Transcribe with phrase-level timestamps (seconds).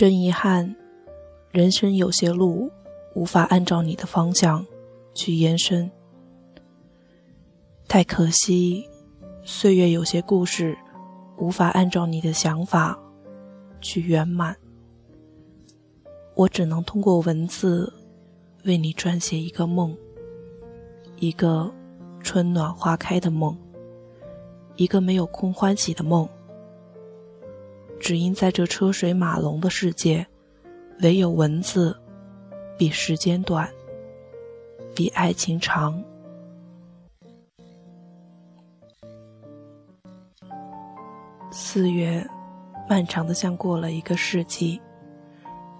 [0.00, 0.74] 真遗憾，
[1.50, 2.70] 人生有些路
[3.14, 4.64] 无法按照你的方向
[5.12, 5.90] 去延伸。
[7.86, 8.88] 太可惜，
[9.42, 10.74] 岁月有些故事
[11.36, 12.98] 无法按照你的想法
[13.82, 14.56] 去圆满。
[16.34, 17.92] 我只能通过文字
[18.64, 19.94] 为你撰写一个梦，
[21.18, 21.70] 一个
[22.22, 23.54] 春暖花开的梦，
[24.76, 26.26] 一个没有空欢喜的梦。
[28.00, 30.26] 只因在这车水马龙的世界，
[31.02, 31.94] 唯有文字
[32.78, 33.68] 比时间短，
[34.96, 36.02] 比爱情长。
[41.52, 42.26] 四月，
[42.88, 44.80] 漫长的像过了一个世纪，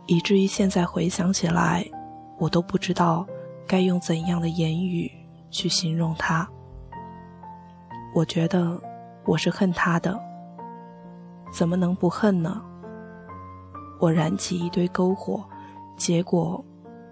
[0.06, 1.88] 以至于现在回想起来，
[2.38, 3.26] 我都不知道
[3.66, 5.10] 该用怎样的言语
[5.50, 6.46] 去形容它。
[8.14, 8.78] 我觉得
[9.24, 10.29] 我是恨他的。
[11.50, 12.62] 怎么能不恨呢？
[13.98, 15.44] 我燃起一堆篝火，
[15.96, 16.64] 结果，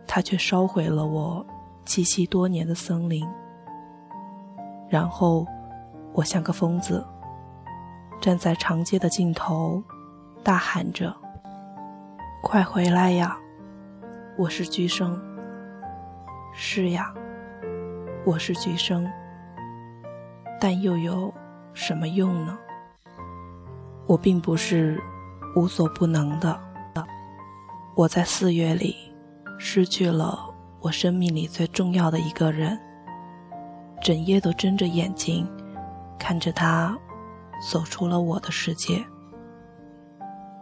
[0.07, 1.45] 它却烧毁了我
[1.85, 3.29] 栖息多年的森林。
[4.89, 5.47] 然后，
[6.15, 7.07] 我像个疯子，
[8.21, 9.83] 站在长街的尽头，
[10.43, 11.15] 大喊着
[12.43, 13.37] ：“快回来呀！
[14.39, 15.21] 我是菊生。
[16.55, 17.13] 是呀，
[18.25, 19.07] 我是菊生。
[20.59, 21.33] 但又有
[21.75, 22.57] 什么用呢？”
[24.09, 25.01] 我并不是
[25.55, 26.59] 无所不能的。
[27.95, 28.97] 我在四月里
[29.59, 30.39] 失去了
[30.81, 32.79] 我生命里最重要的一个人，
[34.01, 35.47] 整夜都睁着眼睛
[36.19, 36.97] 看着他
[37.71, 39.05] 走出了我的世界。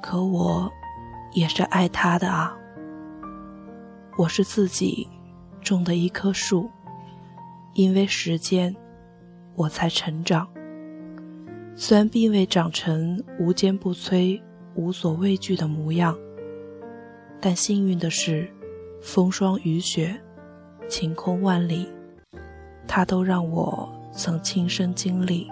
[0.03, 0.71] 可我
[1.35, 2.57] 也是爱他的啊。
[4.17, 5.07] 我是自己
[5.61, 6.71] 种的一棵树，
[7.75, 8.75] 因为时间，
[9.55, 10.49] 我才成长。
[11.79, 14.41] 虽然并未长成无坚不摧、
[14.77, 16.17] 无所畏惧的模样，
[17.39, 18.51] 但幸运的是，
[19.03, 20.19] 风霜雨雪、
[20.89, 21.87] 晴空万里，
[22.89, 25.51] 它都让我曾亲身经历。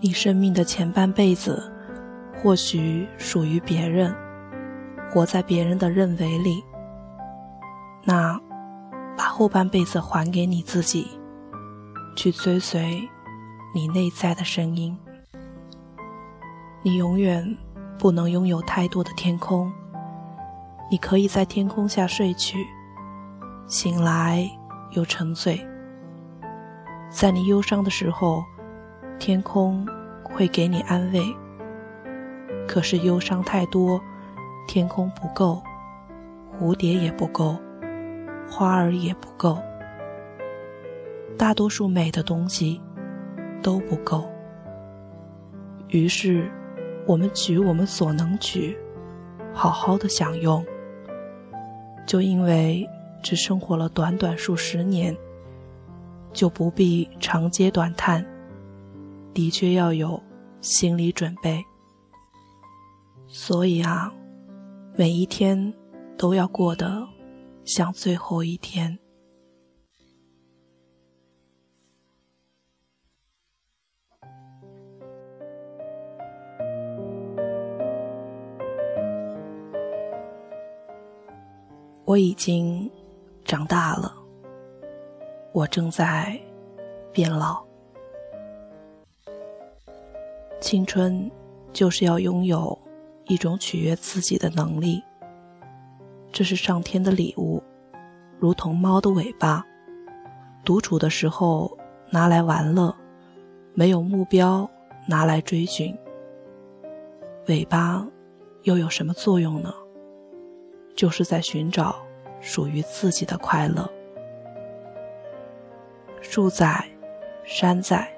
[0.00, 1.72] 你生命的前半辈子，
[2.42, 4.12] 或许属于别人，
[5.08, 6.60] 活在别人的认为里，
[8.02, 8.40] 那。
[9.20, 11.06] 把后半辈子还给你自己，
[12.16, 13.06] 去追随
[13.74, 14.96] 你内在的声音。
[16.82, 17.54] 你永远
[17.98, 19.70] 不能拥有太多的天空，
[20.90, 22.66] 你可以在天空下睡去，
[23.66, 24.50] 醒来
[24.92, 25.60] 又沉醉。
[27.10, 28.42] 在你忧伤的时候，
[29.18, 29.86] 天空
[30.24, 31.22] 会给你安慰。
[32.66, 34.00] 可是忧伤太多，
[34.66, 35.62] 天空不够，
[36.58, 37.58] 蝴蝶也不够。
[38.50, 39.58] 花儿也不够，
[41.38, 42.80] 大多数美的东西
[43.62, 44.28] 都不够。
[45.88, 46.50] 于是，
[47.06, 48.76] 我们取我们所能取，
[49.52, 50.64] 好好的享用。
[52.06, 52.86] 就因为
[53.22, 55.16] 只生活了短短数十年，
[56.32, 58.26] 就不必长嗟短叹。
[59.32, 60.20] 的确要有
[60.60, 61.64] 心理准备。
[63.28, 64.12] 所以啊，
[64.96, 65.72] 每一天
[66.18, 67.06] 都要过得。
[67.72, 68.98] 像最后一天，
[82.04, 82.90] 我已经
[83.44, 84.12] 长大了，
[85.52, 86.36] 我正在
[87.12, 87.64] 变老。
[90.60, 91.30] 青春
[91.72, 92.76] 就是要拥有
[93.28, 95.00] 一种取悦自己的能力。
[96.32, 97.62] 这是上天的礼物，
[98.38, 99.66] 如同猫的尾巴，
[100.64, 101.76] 独处的时候
[102.10, 102.94] 拿来玩乐，
[103.74, 104.70] 没有目标
[105.06, 105.96] 拿来追寻。
[107.46, 108.06] 尾巴
[108.62, 109.74] 又有什么作用呢？
[110.94, 111.96] 就是在寻找
[112.40, 113.90] 属于自己的快乐。
[116.20, 116.84] 树在，
[117.44, 118.08] 山在，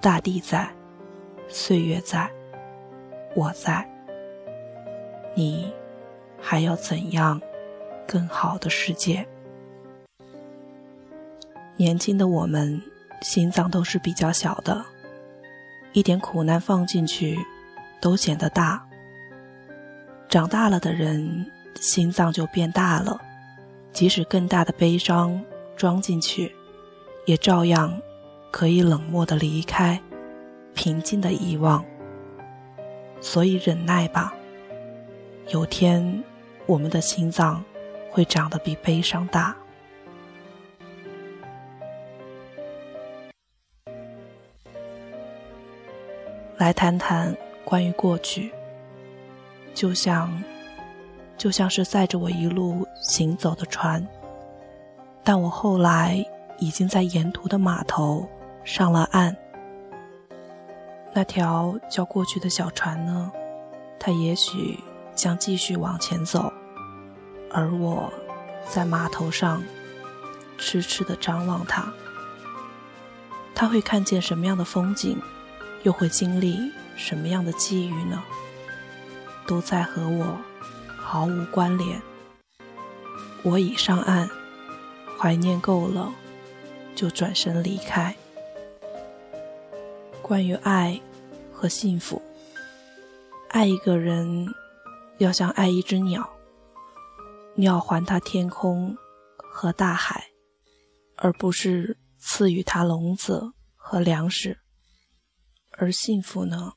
[0.00, 0.68] 大地在，
[1.46, 2.28] 岁月在，
[3.36, 3.88] 我在，
[5.36, 5.72] 你。
[6.50, 7.38] 还要怎样
[8.06, 9.28] 更好的世界？
[11.76, 12.80] 年轻的我们
[13.20, 14.82] 心脏都是比较小的，
[15.92, 17.36] 一点苦难放进去
[18.00, 18.82] 都显得大。
[20.30, 21.44] 长大了的人
[21.82, 23.20] 心脏就变大了，
[23.92, 25.38] 即使更大的悲伤
[25.76, 26.56] 装进去，
[27.26, 28.00] 也照样
[28.50, 30.00] 可以冷漠的离开，
[30.74, 31.84] 平静的遗忘。
[33.20, 34.32] 所以忍耐吧。
[35.50, 36.24] 有天，
[36.68, 37.64] 我们的心脏
[38.10, 39.56] 会长得比悲伤大。
[46.58, 47.34] 来谈谈
[47.64, 48.52] 关于过去，
[49.72, 50.30] 就像，
[51.38, 54.06] 就像是载着我一路行走的船，
[55.24, 56.22] 但我后来
[56.58, 58.28] 已经在沿途的码头
[58.62, 59.34] 上了岸。
[61.14, 63.32] 那条叫过去的小船呢，
[63.98, 64.78] 它也许
[65.14, 66.52] 将继续往前走，
[67.50, 68.12] 而我，
[68.68, 69.62] 在码头上，
[70.56, 71.92] 痴痴地张望他。
[73.54, 75.18] 他会看见什么样的风景？
[75.84, 78.22] 又会经历什么样的际遇呢？
[79.46, 80.38] 都在和我
[80.96, 82.02] 毫无关联。
[83.42, 84.28] 我已上岸，
[85.16, 86.12] 怀念够了，
[86.94, 88.14] 就转身离开。
[90.20, 91.00] 关于爱
[91.52, 92.20] 和幸福，
[93.48, 94.52] 爱一个人，
[95.18, 96.28] 要像爱一只鸟，
[97.58, 98.96] 你要还他天空
[99.36, 100.28] 和大海，
[101.16, 104.60] 而不是赐予他笼子和粮食。
[105.72, 106.74] 而幸福呢？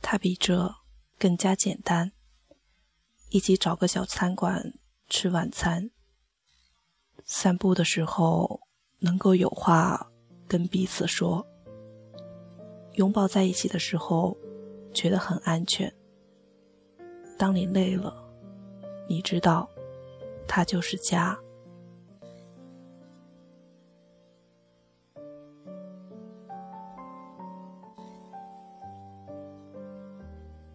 [0.00, 0.74] 它比这
[1.18, 2.12] 更加简单。
[3.28, 4.72] 一起找个小餐馆
[5.10, 5.90] 吃晚餐，
[7.26, 8.62] 散步的时候
[9.00, 10.10] 能够有话
[10.48, 11.46] 跟彼此说，
[12.94, 14.34] 拥抱在一起的时候
[14.94, 15.94] 觉得很安全。
[17.36, 18.16] 当你累了，
[19.10, 19.68] 你知道，
[20.46, 21.38] 它就是家。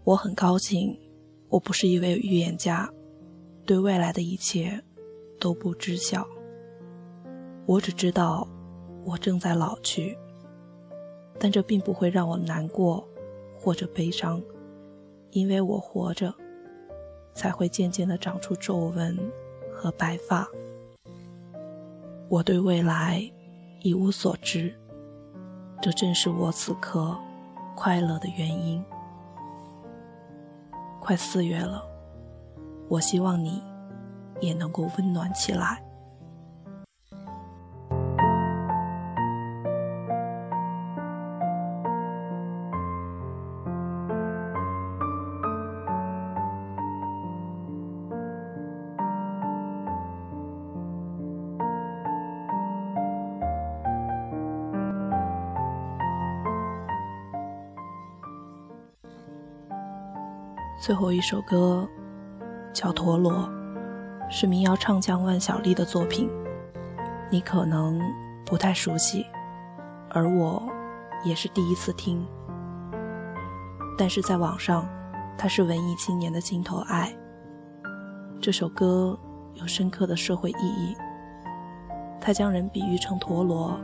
[0.04, 1.00] 我很高兴，
[1.48, 2.92] 我不是一位预言家，
[3.66, 4.84] 对未来的一切
[5.40, 6.28] 都不知晓。
[7.66, 8.46] 我只知道
[9.06, 10.18] 我正在老去，
[11.40, 13.08] 但这并不会让我难过
[13.58, 14.42] 或者悲伤，
[15.30, 16.34] 因为我活着，
[17.34, 19.18] 才会渐渐的长出皱纹
[19.82, 20.48] 和白发。
[22.30, 23.20] 我对未来
[23.82, 24.72] 一无所知，
[25.82, 27.18] 这正是我此刻
[27.76, 28.84] 快乐的原因。
[31.00, 31.84] 快四月了，
[32.88, 33.60] 我希望你
[34.40, 35.84] 也能够温暖起来。
[60.82, 61.88] 最后一首歌
[62.74, 63.32] 叫《陀螺》，
[64.32, 66.28] 是民谣唱将万晓利的作品，
[67.30, 68.02] 你可能
[68.48, 69.24] 不太熟悉，
[70.10, 70.60] 而我
[71.24, 72.26] 也是第一次听。
[73.96, 74.90] 但是在网上，
[75.38, 77.16] 它是文艺青年的心头爱。
[78.42, 79.16] 这首歌
[79.54, 80.98] 有深刻的社会意义，
[82.20, 83.80] 它将人比喻成陀螺，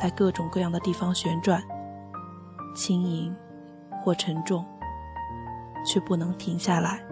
[0.00, 1.60] 在各种各样的地方旋转，
[2.72, 3.34] 轻盈
[4.00, 4.64] 或沉重。
[5.84, 7.04] 却不能停下来。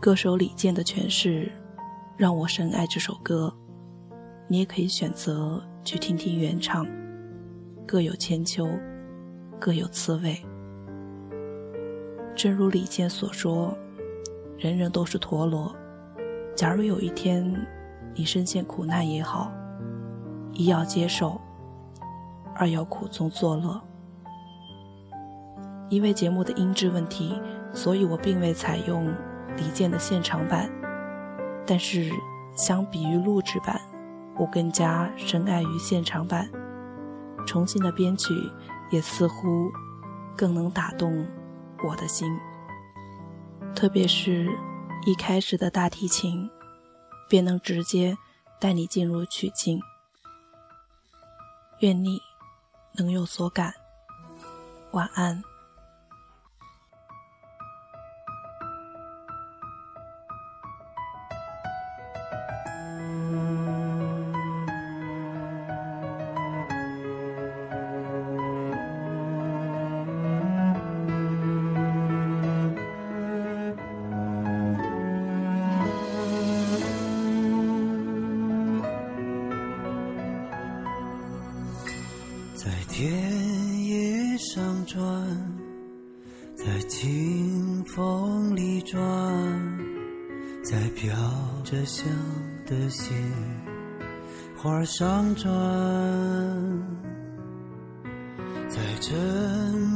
[0.00, 1.50] 歌手李健的诠释
[2.16, 3.52] 让我深爱这首歌，
[4.46, 6.86] 你也可以选择去听听原唱，
[7.86, 8.68] 各有千秋，
[9.58, 10.40] 各有滋味。
[12.36, 13.76] 正如李健所说
[14.56, 15.74] ：“人人都是陀螺，
[16.54, 17.52] 假如有一天
[18.14, 19.52] 你深陷苦难也好，
[20.52, 21.40] 一要接受，
[22.54, 23.80] 二要苦中作乐。”
[25.88, 27.40] 因为节目的音质问题，
[27.72, 29.14] 所以我并未采用
[29.56, 30.70] 李健的现场版。
[31.66, 32.10] 但是，
[32.54, 33.80] 相比于录制版，
[34.36, 36.50] 我更加深爱于现场版。
[37.46, 38.34] 重新的编曲
[38.90, 39.70] 也似乎
[40.36, 41.26] 更能打动
[41.82, 42.38] 我的心。
[43.74, 44.48] 特别是
[45.06, 46.50] 一开始的大提琴，
[47.28, 48.16] 便能直接
[48.58, 49.80] 带你进入曲境。
[51.80, 52.20] 愿你
[52.94, 53.72] 能有所感。
[54.90, 55.42] 晚安。
[82.68, 83.10] 在田
[83.86, 85.00] 野上转
[86.54, 88.98] 在清风里转
[90.62, 91.16] 在飘
[91.64, 92.06] 着香
[92.66, 93.16] 的鲜
[94.54, 95.50] 花上转
[98.68, 99.16] 在沉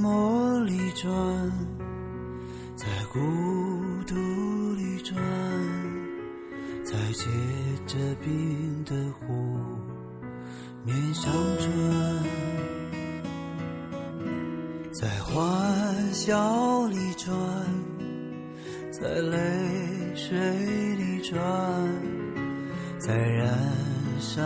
[0.00, 1.12] 默里转
[2.75, 3.21] 在孤
[4.07, 4.14] 独
[4.76, 5.14] 里转
[6.83, 7.26] 在结
[7.87, 10.01] 着冰的湖。
[10.85, 11.69] 面向着
[14.93, 17.33] 在欢笑里转
[18.91, 19.37] 在泪
[20.17, 20.37] 水
[20.97, 21.39] 里转
[22.99, 23.49] 在燃
[24.19, 24.43] 烧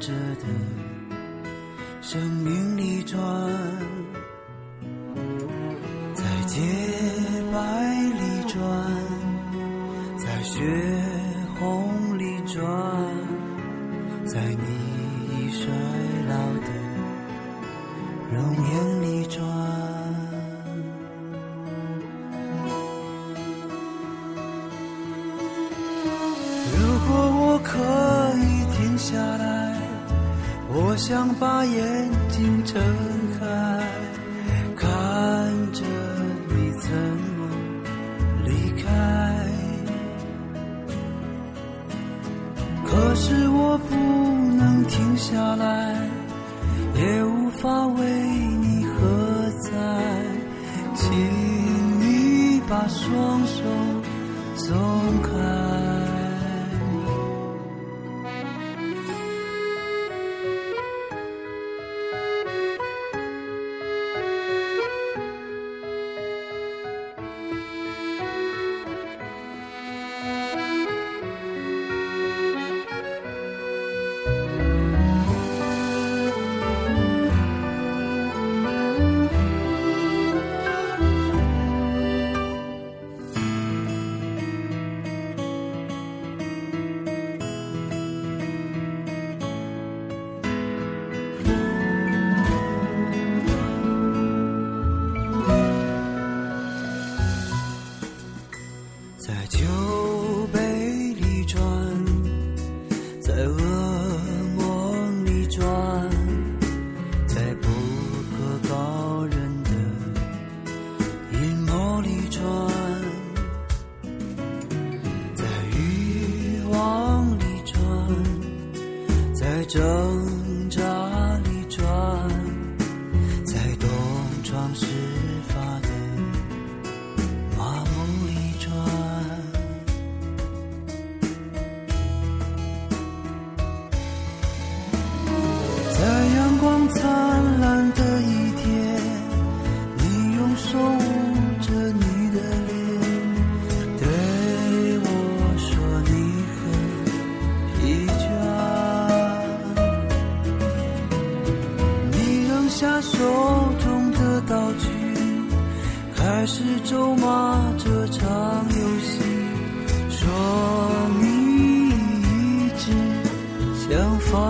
[0.00, 0.46] 着的
[2.02, 3.95] 生命里转。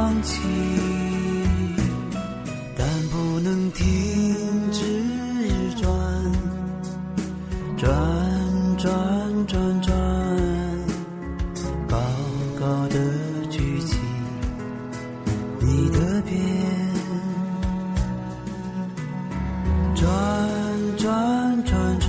[0.06, 0.40] 放弃，
[2.78, 3.84] 但不能停
[4.70, 4.80] 止
[5.74, 5.90] 转，
[7.76, 7.90] 转
[8.78, 9.96] 转转转，
[11.88, 11.96] 高
[12.60, 12.94] 高的
[13.50, 13.96] 举起
[15.58, 16.38] 你的鞭，
[19.96, 20.06] 转
[20.96, 22.08] 转转转，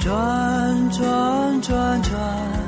[0.00, 2.63] 转转转转。